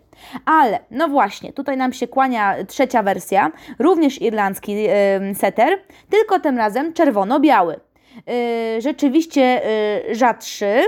Ale, 0.44 0.78
no 0.90 1.08
właśnie, 1.08 1.52
tutaj 1.52 1.76
nam 1.76 1.92
się 1.92 2.08
kłania 2.08 2.64
trzecia 2.64 3.02
wersja, 3.02 3.52
również 3.78 4.22
irlandzki 4.22 4.72
yy, 4.72 5.34
setter, 5.34 5.78
tylko 6.10 6.40
tym 6.40 6.58
razem 6.58 6.92
czerwono-biały. 6.92 7.80
Yy, 8.26 8.80
rzeczywiście 8.80 9.60
yy, 10.08 10.14
rzadszy, 10.14 10.82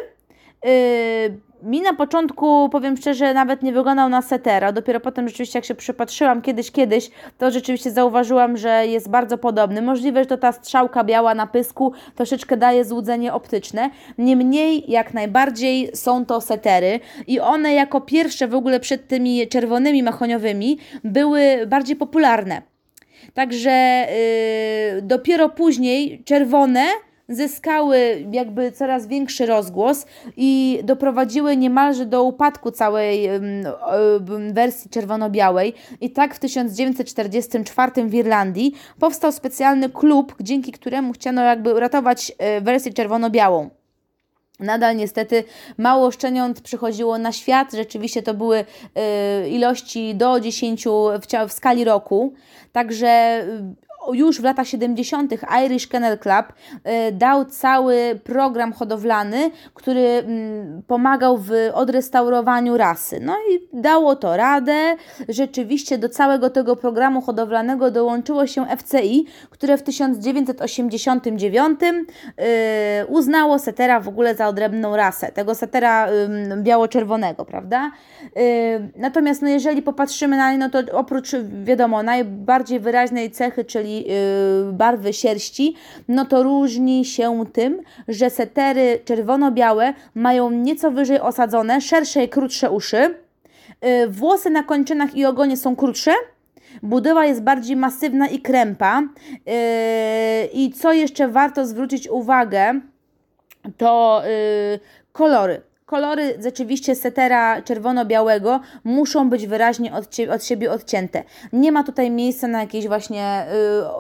yy, 0.65 0.71
mi 1.65 1.81
na 1.81 1.95
początku, 1.95 2.69
powiem 2.69 2.97
szczerze, 2.97 3.35
nawet 3.35 3.63
nie 3.63 3.73
wyglądał 3.73 4.09
na 4.09 4.23
setera. 4.23 4.73
Dopiero 4.73 5.01
potem 5.01 5.29
rzeczywiście, 5.29 5.59
jak 5.59 5.65
się 5.65 5.75
przypatrzyłam 5.75 6.43
kiedyś, 6.43 6.71
kiedyś, 6.71 7.11
to 7.39 7.51
rzeczywiście 7.51 7.91
zauważyłam, 7.91 8.57
że 8.57 8.87
jest 8.87 9.11
bardzo 9.11 9.39
podobny. 9.39 9.83
Możliwe, 9.83 10.23
że 10.23 10.27
to 10.27 10.37
ta 10.37 10.53
strzałka 10.53 11.05
biała 11.05 11.35
na 11.35 11.47
pysku 11.47 11.93
troszeczkę 12.15 12.57
daje 12.57 12.85
złudzenie 12.85 13.33
optyczne. 13.33 13.91
Niemniej, 14.19 14.91
jak 14.91 15.15
najbardziej 15.15 15.91
są 15.95 16.27
to 16.27 16.41
setery 16.41 17.01
i 17.27 17.41
one 17.41 17.75
jako 17.75 18.01
pierwsze 18.01 18.49
w 18.49 18.55
ogóle 18.55 18.81
przed 18.81 19.09
tymi 19.09 19.49
czerwonymi 19.49 20.03
mahoniowymi 20.03 20.79
były 21.05 21.67
bardziej 21.67 21.97
popularne. 21.97 22.63
Także 23.35 24.07
yy, 24.95 25.03
dopiero 25.03 25.49
później 25.49 26.23
czerwone 26.25 26.85
zyskały 27.29 28.27
jakby 28.33 28.73
coraz 28.73 29.07
większy 29.07 29.47
rozgłos 29.47 30.07
i 30.37 30.81
doprowadziły 30.85 31.57
niemalże 31.57 32.07
do 32.07 32.23
upadku 32.23 32.71
całej 32.71 33.29
wersji 34.53 34.91
czerwono-białej. 34.91 35.75
I 36.01 36.11
tak 36.11 36.35
w 36.35 36.39
1944 36.39 37.93
w 38.05 38.15
Irlandii 38.15 38.75
powstał 38.99 39.33
specjalny 39.33 39.91
klub, 39.91 40.35
dzięki 40.41 40.73
któremu 40.73 41.13
chciano 41.13 41.43
jakby 41.43 41.75
uratować 41.75 42.33
e, 42.39 42.61
wersję 42.61 42.93
czerwono-białą. 42.93 43.71
Nadal 44.61 44.97
niestety 44.97 45.45
mało 45.79 46.11
szczeniąt 46.11 46.61
przychodziło 46.61 47.19
na 47.19 47.33
świat. 47.33 47.73
Rzeczywiście 47.73 48.23
to 48.23 48.35
były 48.35 48.59
y, 49.45 49.49
ilości 49.49 50.15
do 50.15 50.41
10 50.41 50.85
w, 50.85 51.49
w 51.49 51.53
skali 51.53 51.85
roku. 51.85 52.35
Także 52.73 53.45
już 54.13 54.41
w 54.41 54.45
latach 54.45 54.69
70. 54.69 55.33
Irish 55.67 55.87
Kennel 55.87 56.19
Club 56.19 56.47
e, 56.85 57.13
dał 57.13 57.45
cały 57.45 58.21
program 58.25 58.73
hodowlany, 58.73 59.51
który 59.75 60.01
mm, 60.01 60.83
pomagał 60.87 61.39
w 61.39 61.51
odrestaurowaniu 61.73 62.77
rasy. 62.77 63.21
No 63.21 63.37
i 63.51 63.69
dało 63.73 64.17
to 64.17 64.37
radę. 64.37 64.97
Rzeczywiście 65.29 65.99
do 65.99 66.09
całego 66.09 66.51
tego 66.51 66.77
programu 66.77 67.21
hodowlanego 67.21 67.91
dołączyło 67.91 68.47
się 68.47 68.67
FCI, 68.77 69.27
które 69.51 69.79
w 69.79 69.83
1989 69.83 71.81
e, 72.37 73.07
uznało 73.07 73.59
setera 73.59 74.01
w 74.01 74.09
ogóle 74.09 74.35
za 74.35 74.49
odrębną 74.49 74.97
rasę, 74.97 75.33
tego 75.33 75.55
setera 75.55 76.09
biało-czerwonego, 76.63 77.45
prawda? 77.45 77.91
E, 78.37 78.41
natomiast 78.97 79.43
no, 79.43 79.49
jeżeli 79.49 79.83
popatrzymy 79.83 80.37
na 80.37 80.53
nie, 80.53 80.59
no 80.59 80.71
to 80.71 80.79
oprócz 80.93 81.29
wiadomo 81.65 82.03
najbardziej 82.03 82.81
wyraźnej 82.81 83.31
cechy, 83.31 83.65
czyli 83.65 83.94
Y, 84.01 84.73
barwy 84.73 85.13
sierści, 85.13 85.75
no 86.09 86.25
to 86.25 86.43
różni 86.43 87.05
się 87.05 87.45
tym, 87.53 87.83
że 88.09 88.31
setery 88.31 89.01
czerwono-białe 89.05 89.95
mają 90.15 90.51
nieco 90.51 90.91
wyżej 90.91 91.21
osadzone, 91.21 91.81
szersze 91.81 92.25
i 92.25 92.29
krótsze 92.29 92.71
uszy. 92.71 93.15
Y, 93.85 94.09
włosy 94.09 94.51
na 94.51 94.63
kończynach 94.63 95.17
i 95.17 95.25
ogonie 95.25 95.57
są 95.57 95.77
krótsze. 95.77 96.13
Budowa 96.83 97.27
jest 97.27 97.43
bardziej 97.43 97.77
masywna 97.77 98.29
i 98.29 98.41
krępa. 98.41 99.03
Y, 99.03 100.47
I 100.53 100.73
co 100.73 100.93
jeszcze 100.93 101.29
warto 101.29 101.67
zwrócić 101.67 102.09
uwagę, 102.09 102.81
to 103.77 104.23
kolory 105.13 105.63
kolory 105.87 106.39
rzeczywiście 106.43 106.95
setera 106.95 107.63
czerwono-białego 107.63 108.61
muszą 108.85 109.31
być 109.31 109.47
wyraźnie 109.47 109.95
od, 109.95 110.17
od 110.35 110.45
siebie 110.45 110.73
odcięte. 110.73 111.23
Nie 111.53 111.73
ma 111.73 111.85
tutaj 111.85 112.11
miejsca 112.11 112.49
na 112.49 112.61
jakieś 112.61 112.89
właśnie 112.89 113.47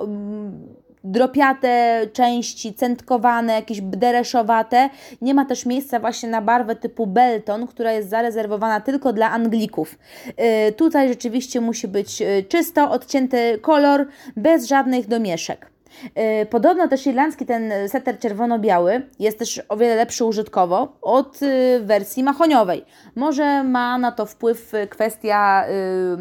yy, 0.00 0.84
dropiate 1.04 2.00
części, 2.12 2.74
centkowane, 2.74 3.52
jakieś 3.52 3.80
dereszowate. 3.80 4.90
Nie 5.22 5.34
ma 5.34 5.44
też 5.44 5.66
miejsca 5.66 6.00
właśnie 6.00 6.28
na 6.28 6.42
barwę 6.42 6.76
typu 6.76 7.06
Belton, 7.06 7.66
która 7.66 7.92
jest 7.92 8.08
zarezerwowana 8.08 8.80
tylko 8.80 9.12
dla 9.12 9.30
Anglików. 9.30 9.98
Yy, 10.26 10.72
tutaj 10.72 11.08
rzeczywiście 11.08 11.60
musi 11.60 11.88
być 11.88 12.22
y, 12.22 12.44
czysto 12.48 12.90
odcięty 12.90 13.58
kolor, 13.62 14.06
bez 14.36 14.66
żadnych 14.66 15.08
domieszek. 15.08 15.73
E, 16.14 16.46
podobno 16.46 16.88
też 16.88 17.06
irlandzki 17.06 17.46
ten 17.46 17.72
setter 17.88 18.18
czerwono-biały 18.18 19.02
jest 19.18 19.38
też 19.38 19.62
o 19.68 19.76
wiele 19.76 19.94
lepszy 19.94 20.24
użytkowo 20.24 20.96
od 21.02 21.42
y, 21.42 21.80
wersji 21.82 22.24
mahoniowej. 22.24 22.84
Może 23.16 23.64
ma 23.64 23.98
na 23.98 24.12
to 24.12 24.26
wpływ 24.26 24.72
kwestia 24.90 25.64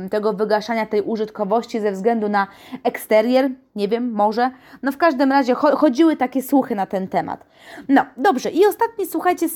y, 0.06 0.10
tego 0.10 0.34
wygaszania 0.34 0.86
tej 0.86 1.02
użytkowości 1.02 1.80
ze 1.80 1.92
względu 1.92 2.30
na 2.30 2.48
eksterier, 2.84 3.50
nie 3.76 3.88
wiem, 3.88 4.12
może. 4.12 4.52
No 4.84 4.92
w 4.92 4.98
każdym 4.98 5.32
razie 5.32 5.54
chodziły 5.54 6.16
takie 6.16 6.42
słuchy 6.42 6.76
na 6.76 6.86
ten 6.86 7.08
temat. 7.08 7.46
No, 7.90 8.06
dobrze. 8.18 8.50
I 8.50 8.66
ostatni, 8.66 9.06
słuchajcie, 9.06 9.48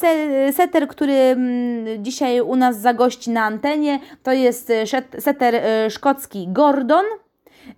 setter, 0.52 0.88
który 0.88 1.14
mm, 1.14 2.04
dzisiaj 2.04 2.42
u 2.42 2.56
nas 2.56 2.80
zagości 2.80 3.32
na 3.32 3.44
antenie, 3.44 4.00
to 4.24 4.32
jest 4.32 4.70
y, 4.70 4.84
setter 5.20 5.62
szkocki 5.90 6.48
Gordon. 6.50 7.06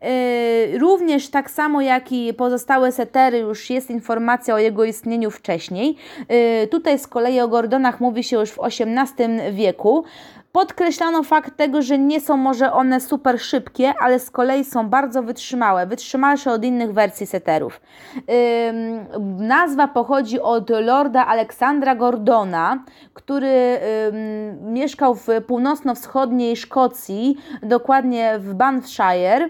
Yy, 0.01 0.79
również 0.79 1.29
tak 1.29 1.51
samo 1.51 1.82
jak 1.82 2.12
i 2.12 2.34
pozostałe 2.34 2.91
setery 2.91 3.38
już 3.38 3.70
jest 3.70 3.89
informacja 3.89 4.56
o 4.56 4.58
jego 4.58 4.84
istnieniu 4.84 5.32
wcześniej. 5.32 5.96
Yy, 6.29 6.68
tutaj 6.68 7.00
z 7.00 7.08
kolei 7.08 7.39
o 7.39 7.48
Gordonach 7.48 8.00
mówi 8.00 8.24
się 8.24 8.38
już 8.38 8.50
w 8.50 8.60
XVIII 8.63 9.53
wieku. 9.53 10.03
Podkreślano 10.51 11.24
fakt 11.24 11.58
tego, 11.58 11.82
że 11.82 11.98
nie 11.98 12.22
są 12.22 12.38
może 12.38 12.74
one 12.74 13.01
super 13.01 13.39
szybkie, 13.39 13.94
ale 14.00 14.20
z 14.20 14.32
kolei 14.32 14.63
są 14.63 14.89
bardzo 14.89 15.24
wytrzymałe, 15.24 15.88
wytrzymalsze 15.88 16.51
od 16.51 16.65
innych 16.65 16.94
wersji 16.94 17.27
seterów. 17.27 17.82
Yy, 18.15 18.24
nazwa 19.38 19.88
pochodzi 19.88 20.39
od 20.39 20.70
lorda 20.70 21.25
Aleksandra 21.25 21.96
Gordona, 21.96 22.84
który 23.13 23.48
yy, 23.48 24.72
mieszkał 24.72 25.15
w 25.15 25.27
północno-wschodniej 25.48 26.58
Szkocji, 26.58 27.38
dokładnie 27.63 28.39
w 28.39 28.53
Banffshire. 28.53 29.50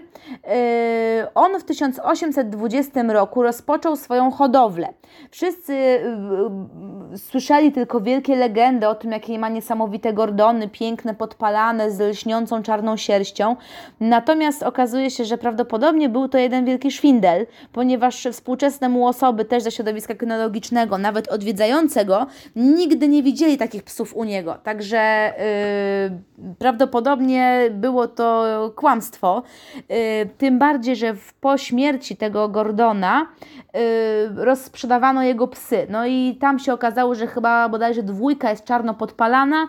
on 1.34 1.60
w 1.60 1.64
1820 1.64 3.02
roku 3.02 3.42
rozpoczął 3.42 3.96
swoją 3.96 4.30
hodowlę. 4.30 4.88
Wszyscy 5.30 6.00
słyszeli 7.16 7.72
tylko 7.72 8.00
wielkie 8.00 8.36
legendy 8.36 8.88
o 8.88 8.94
tym, 8.94 9.12
jakie 9.12 9.38
ma 9.38 9.48
niesamowite 9.48 10.12
Gordony, 10.12 10.68
piękne 10.68 10.90
piękne, 11.00 11.14
podpalane, 11.14 11.90
z 11.90 12.00
lśniącą 12.00 12.62
czarną 12.62 12.96
sierścią. 12.96 13.56
Natomiast 14.00 14.62
okazuje 14.62 15.10
się, 15.10 15.24
że 15.24 15.38
prawdopodobnie 15.38 16.08
był 16.08 16.28
to 16.28 16.38
jeden 16.38 16.64
wielki 16.64 16.90
szwindel, 16.90 17.46
ponieważ 17.72 18.28
współczesne 18.32 18.88
mu 18.88 19.06
osoby 19.06 19.44
też 19.44 19.62
ze 19.62 19.70
środowiska 19.70 20.14
kynologicznego, 20.14 20.98
nawet 20.98 21.28
odwiedzającego, 21.28 22.26
nigdy 22.56 23.08
nie 23.08 23.22
widzieli 23.22 23.58
takich 23.58 23.82
psów 23.82 24.16
u 24.16 24.24
niego. 24.24 24.54
Także 24.62 25.32
yy, 26.38 26.54
prawdopodobnie 26.58 27.60
było 27.70 28.08
to 28.08 28.44
kłamstwo. 28.76 29.42
Yy, 29.76 29.96
tym 30.38 30.58
bardziej, 30.58 30.96
że 30.96 31.14
w, 31.14 31.32
po 31.32 31.58
śmierci 31.58 32.16
tego 32.16 32.48
Gordona 32.48 33.26
yy, 33.74 34.44
rozsprzedawano 34.44 35.22
jego 35.22 35.48
psy. 35.48 35.86
No 35.90 36.06
i 36.06 36.36
tam 36.40 36.58
się 36.58 36.72
okazało, 36.72 37.14
że 37.14 37.26
chyba 37.26 37.68
bodajże 37.68 38.02
dwójka 38.02 38.50
jest 38.50 38.64
czarno 38.64 38.94
podpalana, 38.94 39.68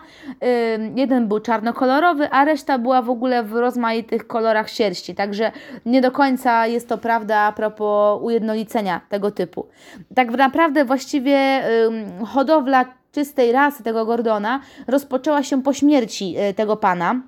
jeden 0.96 1.11
jeden 1.12 1.28
był 1.28 1.40
czarnokolorowy, 1.40 2.30
a 2.30 2.44
reszta 2.44 2.78
była 2.78 3.02
w 3.02 3.10
ogóle 3.10 3.42
w 3.42 3.52
rozmaitych 3.52 4.26
kolorach 4.26 4.70
sierści. 4.70 5.14
Także 5.14 5.52
nie 5.86 6.00
do 6.00 6.10
końca 6.10 6.66
jest 6.66 6.88
to 6.88 6.98
prawda 6.98 7.38
a 7.38 7.52
propos 7.52 8.22
ujednolicenia 8.22 9.00
tego 9.08 9.30
typu. 9.30 9.66
Tak 10.14 10.30
naprawdę 10.30 10.84
właściwie 10.84 11.62
hodowla 12.26 12.84
czystej 13.12 13.52
rasy 13.52 13.82
tego 13.82 14.06
Gordona 14.06 14.60
rozpoczęła 14.86 15.42
się 15.42 15.62
po 15.62 15.72
śmierci 15.72 16.34
y, 16.50 16.54
tego 16.54 16.76
pana. 16.76 17.22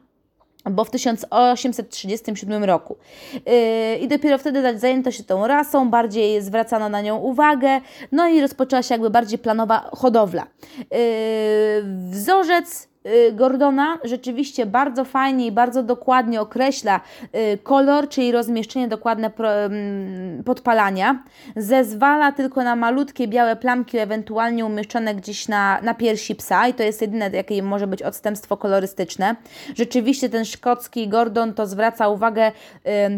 bo 0.71 0.85
w 0.85 0.91
1837 0.91 2.65
roku. 2.65 2.97
Yy, 3.35 3.97
I 4.01 4.09
dopiero 4.09 4.39
wtedy 4.39 4.79
zajęto 4.79 5.11
się 5.11 5.25
tą 5.25 5.47
rasą, 5.47 5.91
bardziej 5.91 6.43
zwracano 6.43 6.89
na 6.89 7.01
nią 7.01 7.17
uwagę, 7.17 7.81
no 8.13 8.29
i 8.29 8.41
rozpoczęła 8.41 8.83
się 8.83 8.95
jakby 8.95 9.11
bardziej 9.11 9.39
planowa 9.39 9.91
hodowla. 9.93 10.47
Yy, 10.79 10.87
wzorzec 12.11 12.94
Gordona 13.33 13.99
rzeczywiście 14.05 14.67
bardzo 14.67 15.05
fajnie 15.05 15.47
i 15.47 15.53
bardzo 15.53 15.83
dokładnie 15.83 16.41
określa 16.41 17.01
y, 17.25 17.59
kolor, 17.63 18.09
czyli 18.09 18.33
rozmieszczenie 18.33 18.89
dokładne 18.89 19.31
mm, 19.37 20.45
podpalania. 20.45 21.23
Zezwala 21.57 22.33
tylko 22.33 22.63
na 22.63 22.77
malutkie 22.77 23.29
białe 23.29 23.57
plamki, 23.57 23.99
ewentualnie 23.99 24.67
umieszczone 24.67 25.15
gdzieś 25.15 25.49
na, 25.49 25.81
na 25.83 25.95
piersi 25.95 26.35
psa 26.35 26.69
i 26.69 26.75
to 26.75 26.83
jest 26.83 27.01
jedyne, 27.01 27.31
jakie 27.31 27.63
może 27.63 27.87
być 27.87 28.03
odstępstwo 28.03 28.57
kolorystyczne. 28.57 29.37
Rzeczywiście 29.75 30.29
ten 30.29 30.45
szkocki 30.45 31.09
Gordon 31.09 31.55
to 31.55 31.67
zwraca 31.67 32.09
uwagę 32.09 32.53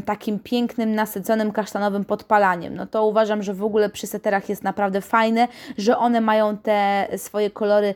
takim 0.05 0.39
pięknym, 0.39 0.95
nasyconym 0.95 1.53
kasztanowym 1.53 2.05
podpalaniem. 2.05 2.75
No 2.75 2.87
to 2.87 3.07
uważam, 3.07 3.43
że 3.43 3.55
w 3.55 3.65
ogóle 3.65 3.91
przy 3.91 4.07
seterach 4.07 4.49
jest 4.49 4.63
naprawdę 4.63 5.01
fajne, 5.01 5.49
że 5.79 5.99
one 5.99 6.21
mają 6.21 6.57
te 6.57 7.09
swoje 7.17 7.51
kolory 7.51 7.95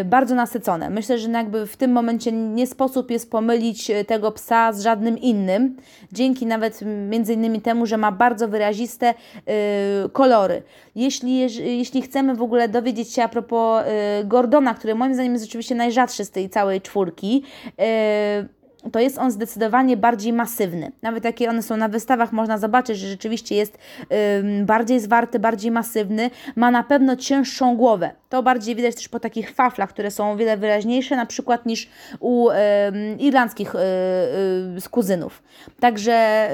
y, 0.00 0.04
bardzo 0.04 0.34
nasycone. 0.34 0.90
Myślę, 0.90 1.18
że 1.18 1.27
że 1.32 1.38
jakby 1.38 1.66
w 1.66 1.76
tym 1.76 1.92
momencie 1.92 2.32
nie 2.32 2.66
sposób 2.66 3.10
jest 3.10 3.30
pomylić 3.30 3.90
e, 3.90 4.04
tego 4.04 4.32
psa 4.32 4.72
z 4.72 4.82
żadnym 4.82 5.18
innym, 5.18 5.76
dzięki 6.12 6.46
nawet 6.46 6.80
między 7.10 7.34
innymi 7.34 7.60
temu, 7.60 7.86
że 7.86 7.96
ma 7.96 8.12
bardzo 8.12 8.48
wyraziste 8.48 9.14
y, 9.14 10.08
kolory. 10.08 10.62
Jeśli, 10.94 11.38
jeśli 11.78 12.02
chcemy 12.02 12.34
w 12.34 12.42
ogóle 12.42 12.68
dowiedzieć 12.68 13.14
się 13.14 13.22
a 13.22 13.28
propos 13.28 13.82
y, 13.82 14.24
Gordona, 14.24 14.74
który 14.74 14.94
moim 14.94 15.14
zdaniem 15.14 15.32
jest 15.32 15.44
oczywiście 15.44 15.74
najrzadszy 15.74 16.24
z 16.24 16.30
tej 16.30 16.50
całej 16.50 16.80
czwórki, 16.80 17.42
to 18.92 19.00
jest 19.00 19.18
on 19.18 19.30
zdecydowanie 19.30 19.96
bardziej 19.96 20.32
masywny. 20.32 20.92
Nawet 21.02 21.24
jakie 21.24 21.50
one 21.50 21.62
są 21.62 21.76
na 21.76 21.88
wystawach, 21.88 22.32
można 22.32 22.58
zobaczyć, 22.58 22.98
że 22.98 23.08
rzeczywiście 23.08 23.54
jest 23.54 23.78
bardziej 24.62 25.00
zwarty, 25.00 25.38
bardziej 25.38 25.70
masywny. 25.70 26.30
Ma 26.56 26.70
na 26.70 26.82
pewno 26.82 27.16
cięższą 27.16 27.76
głowę. 27.76 28.10
To 28.28 28.42
bardziej 28.42 28.76
widać 28.76 28.94
też 28.94 29.08
po 29.08 29.20
takich 29.20 29.54
faflach, 29.54 29.90
które 29.90 30.10
są 30.10 30.32
o 30.32 30.36
wiele 30.36 30.56
wyraźniejsze, 30.56 31.16
na 31.16 31.26
przykład 31.26 31.66
niż 31.66 31.88
u 32.20 32.48
irlandzkich 33.18 33.74
yy, 33.74 34.74
yy, 34.74 34.82
kuzynów. 34.90 35.42
Także 35.80 36.48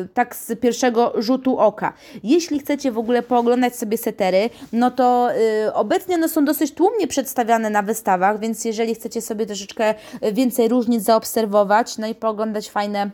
yy, 0.00 0.08
tak 0.08 0.36
z 0.36 0.60
pierwszego 0.60 1.12
rzutu 1.16 1.58
oka. 1.58 1.92
Jeśli 2.22 2.58
chcecie 2.58 2.92
w 2.92 2.98
ogóle 2.98 3.22
pooglądać 3.22 3.76
sobie 3.76 3.98
setery, 3.98 4.50
no 4.72 4.90
to 4.90 5.30
y, 5.66 5.74
obecnie 5.74 6.14
one 6.14 6.28
są 6.28 6.44
dosyć 6.44 6.74
tłumnie 6.74 7.06
przedstawiane 7.06 7.70
na 7.70 7.82
wystawach, 7.82 8.40
więc 8.40 8.64
jeżeli 8.64 8.94
chcecie 8.94 9.20
sobie 9.20 9.46
troszeczkę 9.46 9.94
więcej 10.32 10.68
różnic 10.68 11.02
zaobserwować, 11.02 11.53
no 11.98 12.06
i 12.06 12.14
pooglądać 12.14 12.70
fajne 12.70 13.10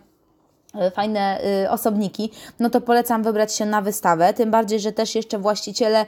fajne 0.95 1.41
y, 1.65 1.71
osobniki, 1.71 2.31
no 2.61 2.71
to 2.71 2.81
polecam 2.81 3.23
wybrać 3.23 3.55
się 3.55 3.67
na 3.67 3.83
wystawę. 3.83 4.35
Tym 4.35 4.51
bardziej, 4.51 4.81
że 4.81 4.93
też 4.93 5.15
jeszcze 5.15 5.39
właściciele, 5.39 6.07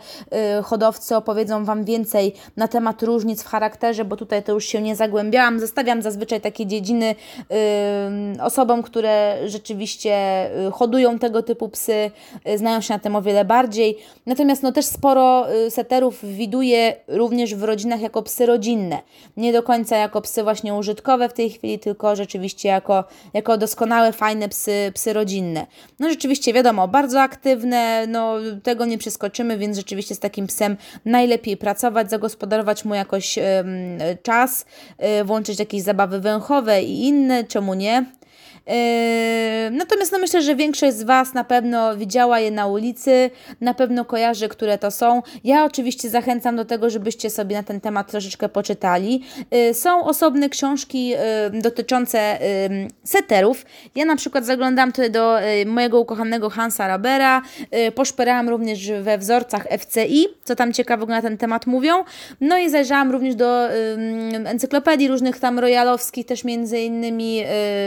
y, 0.59 0.63
hodowcy 0.63 1.17
opowiedzą 1.17 1.65
Wam 1.65 1.85
więcej 1.85 2.35
na 2.57 2.69
temat 2.69 3.03
różnic 3.03 3.43
w 3.43 3.47
charakterze, 3.47 4.05
bo 4.05 4.17
tutaj 4.17 4.43
to 4.43 4.53
już 4.53 4.65
się 4.65 4.83
nie 4.83 4.97
zagłębiałam. 4.97 5.61
Zostawiam 5.61 6.03
zazwyczaj 6.03 6.41
takie 6.41 6.67
dziedziny 6.67 7.15
y, 8.37 8.43
osobom, 8.43 8.83
które 8.83 9.39
rzeczywiście 9.47 10.13
hodują 10.73 11.19
tego 11.19 11.43
typu 11.43 11.69
psy, 11.69 12.11
znają 12.57 12.81
się 12.81 12.95
na 12.95 12.99
tym 12.99 13.17
o 13.17 13.23
wiele 13.23 13.45
bardziej. 13.45 13.99
Natomiast 14.27 14.63
no 14.63 14.73
też 14.73 14.87
sporo 14.87 15.47
seterów 15.71 16.25
widuje 16.25 16.97
również 17.09 17.55
w 17.55 17.63
rodzinach 17.63 18.01
jako 18.01 18.23
psy 18.23 18.47
rodzinne. 18.47 18.99
Nie 19.37 19.53
do 19.53 19.63
końca 19.63 19.97
jako 19.97 20.21
psy 20.21 20.43
właśnie 20.43 20.75
użytkowe 20.75 21.29
w 21.29 21.33
tej 21.33 21.51
chwili, 21.51 21.79
tylko 21.79 22.17
rzeczywiście 22.17 22.69
jako, 22.69 23.05
jako 23.35 23.57
doskonałe, 23.57 24.13
fajne 24.13 24.49
psy, 24.53 24.93
psy 24.95 25.13
rodzinne. 25.13 25.67
No 26.01 26.09
rzeczywiście, 26.09 26.53
wiadomo, 26.53 26.89
bardzo 26.89 27.21
aktywne, 27.21 28.07
no 28.07 28.37
tego 28.63 28.85
nie 28.85 28.99
przeskoczymy, 28.99 29.59
więc 29.59 29.77
rzeczywiście 29.77 30.15
z 30.15 30.19
takim 30.19 30.47
psem 30.47 30.77
najlepiej 31.05 31.57
pracować, 31.57 32.11
zagospodarować 32.11 32.85
mu 32.85 32.95
jakoś 32.95 33.39
czas, 34.23 34.65
y, 35.21 35.25
włączyć 35.25 35.59
jakieś 35.59 35.83
zabawy 35.83 36.21
węchowe 36.21 36.83
i 36.83 37.07
inne, 37.07 37.45
czemu 37.45 37.75
nie? 37.75 38.05
Yy, 38.67 38.75
natomiast 39.71 40.13
no 40.13 40.19
myślę, 40.19 40.43
że 40.43 40.57
większość 40.57 40.97
z 40.97 41.03
Was 41.03 41.35
na 41.35 41.45
pewno 41.45 41.97
widziała 41.97 42.41
je 42.41 42.51
na 42.51 42.67
ulicy, 42.67 43.31
na 43.61 43.75
pewno 43.75 44.05
kojarzy, 44.05 44.49
które 44.49 44.79
to 44.79 44.91
są. 44.91 45.23
Ja 45.45 45.65
oczywiście 45.65 46.11
zachęcam 46.11 46.57
do 46.57 46.65
tego, 46.65 46.91
żebyście 46.91 47.31
sobie 47.31 47.57
na 47.57 47.63
ten 47.63 47.81
temat 47.81 48.11
troszeczkę 48.11 48.49
poczytali. 48.49 49.23
Yy, 49.51 49.75
są 49.75 50.05
osobne 50.05 50.49
książki 50.49 51.09
yy, 51.09 51.17
dotyczące 51.53 52.39
seterów. 53.05 53.65
Ja 53.95 54.05
na 54.05 54.17
przykład 54.17 54.47
zaglądam 54.47 54.93
tutaj 54.93 55.11
do 55.11 55.39
mojego 55.67 56.01
ukochanego 56.01 56.51
Hansa 56.51 56.89
Rabera, 56.89 57.43
poszperałam 57.95 58.49
również 58.49 58.93
we 58.93 59.19
wzorcach 59.19 59.67
FCI, 59.79 60.27
co 60.45 60.57
tam 60.57 60.73
ciekawego 60.73 61.13
na 61.13 61.23
ten 61.23 61.39
temat 61.39 61.67
mówią. 61.67 62.05
No 62.41 62.59
i 62.59 62.71
zajrzałam 62.71 63.11
również 63.11 63.35
do 63.35 63.69
encyklopedii 64.45 65.09
różnych 65.09 65.39
tam 65.39 65.59
royalowskich 65.59 66.27
też 66.27 66.45
między 66.45 66.81
innymi, 66.81 67.45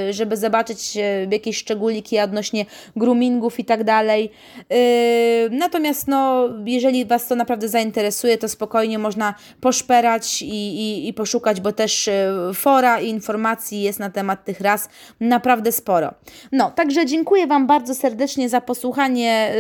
żeby 0.09 0.38
zobaczyć 0.38 0.64
zobaczyć 0.65 0.97
e, 0.97 1.28
jakieś 1.32 1.58
szczególiki 1.58 2.19
odnośnie 2.19 2.65
groomingów 2.95 3.60
i 3.60 3.65
tak 3.65 3.84
dalej. 3.84 4.32
E, 4.69 5.49
natomiast 5.49 6.08
no, 6.08 6.49
jeżeli 6.65 7.06
Was 7.06 7.28
to 7.28 7.36
naprawdę 7.36 7.69
zainteresuje, 7.69 8.38
to 8.38 8.49
spokojnie 8.49 8.99
można 8.99 9.34
poszperać 9.62 10.41
i, 10.41 10.47
i, 10.47 11.08
i 11.08 11.13
poszukać, 11.13 11.62
bo 11.62 11.71
też 11.71 12.08
e, 12.08 12.34
fora 12.54 12.99
i 12.99 13.10
informacji 13.10 13.82
jest 13.82 13.99
na 13.99 14.10
temat 14.10 14.45
tych 14.45 14.62
ras 14.62 14.89
naprawdę 15.19 15.71
sporo. 15.71 16.13
No, 16.51 16.71
także 16.71 17.06
dziękuję 17.06 17.47
Wam 17.47 17.67
bardzo 17.67 17.95
serdecznie 17.95 18.49
za 18.49 18.62
posłuchanie 18.62 19.56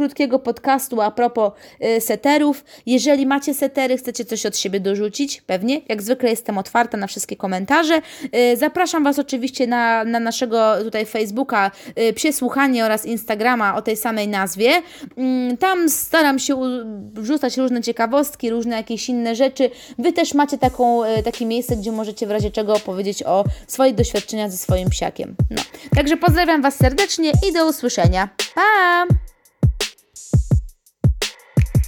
krótkiego 0.00 0.38
podcastu 0.38 1.00
a 1.00 1.10
propos 1.10 1.52
y, 1.84 2.00
seterów. 2.00 2.64
Jeżeli 2.86 3.26
macie 3.26 3.54
setery, 3.54 3.96
chcecie 3.96 4.24
coś 4.24 4.46
od 4.46 4.56
siebie 4.56 4.80
dorzucić, 4.80 5.42
pewnie, 5.42 5.80
jak 5.88 6.02
zwykle 6.02 6.30
jestem 6.30 6.58
otwarta 6.58 6.96
na 6.96 7.06
wszystkie 7.06 7.36
komentarze. 7.36 8.02
Y, 8.52 8.56
zapraszam 8.56 9.04
Was 9.04 9.18
oczywiście 9.18 9.66
na, 9.66 10.04
na 10.04 10.20
naszego 10.20 10.84
tutaj 10.84 11.06
Facebooka 11.06 11.70
y, 11.98 12.12
Przesłuchanie 12.12 12.84
oraz 12.84 13.06
Instagrama 13.06 13.76
o 13.76 13.82
tej 13.82 13.96
samej 13.96 14.28
nazwie. 14.28 14.70
Mm, 15.16 15.56
tam 15.56 15.88
staram 15.88 16.38
się 16.38 16.60
wrzucać 17.14 17.56
różne 17.56 17.82
ciekawostki, 17.82 18.50
różne 18.50 18.76
jakieś 18.76 19.08
inne 19.08 19.34
rzeczy. 19.34 19.70
Wy 19.98 20.12
też 20.12 20.34
macie 20.34 20.58
taką, 20.58 21.00
takie 21.24 21.46
miejsce, 21.46 21.76
gdzie 21.76 21.92
możecie 21.92 22.26
w 22.26 22.30
razie 22.30 22.50
czego 22.50 22.74
opowiedzieć 22.74 23.22
o 23.22 23.44
swoich 23.66 23.94
doświadczeniach 23.94 24.50
ze 24.50 24.56
swoim 24.56 24.90
psiakiem. 24.90 25.36
No. 25.50 25.62
Także 25.96 26.16
pozdrawiam 26.16 26.62
Was 26.62 26.76
serdecznie 26.76 27.32
i 27.48 27.52
do 27.52 27.68
usłyszenia. 27.68 28.28
Pa! 28.54 29.29